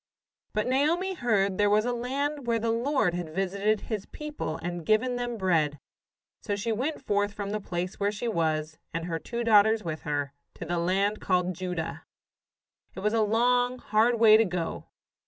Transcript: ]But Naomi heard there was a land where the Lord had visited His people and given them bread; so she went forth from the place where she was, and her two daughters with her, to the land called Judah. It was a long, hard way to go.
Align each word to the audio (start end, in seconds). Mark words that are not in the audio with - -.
]But 0.55 0.65
Naomi 0.65 1.13
heard 1.13 1.59
there 1.59 1.69
was 1.69 1.85
a 1.85 1.93
land 1.93 2.47
where 2.47 2.57
the 2.57 2.71
Lord 2.71 3.13
had 3.13 3.35
visited 3.35 3.81
His 3.81 4.07
people 4.07 4.57
and 4.63 4.83
given 4.83 5.15
them 5.15 5.37
bread; 5.37 5.77
so 6.41 6.55
she 6.55 6.71
went 6.71 7.05
forth 7.05 7.33
from 7.33 7.51
the 7.51 7.61
place 7.61 7.99
where 7.99 8.11
she 8.11 8.27
was, 8.27 8.79
and 8.95 9.05
her 9.05 9.19
two 9.19 9.43
daughters 9.43 9.83
with 9.83 10.01
her, 10.01 10.33
to 10.55 10.65
the 10.65 10.79
land 10.79 11.21
called 11.21 11.53
Judah. 11.53 12.03
It 12.95 13.01
was 13.01 13.13
a 13.13 13.21
long, 13.21 13.77
hard 13.77 14.19
way 14.19 14.37
to 14.37 14.43
go. 14.45 14.85